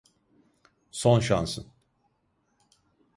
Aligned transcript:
Son 0.91 1.19
şansın. 1.19 1.67